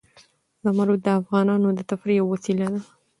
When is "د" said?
1.05-1.07, 1.73-1.79